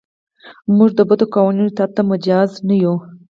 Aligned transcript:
موږ 0.75 0.89
د 0.95 0.99
بدو 1.09 1.25
قوانینو 1.33 1.69
اطاعت 1.71 1.91
ته 1.95 2.01
مجاز 2.11 2.49
نه 2.67 2.75
یو. 2.83 2.95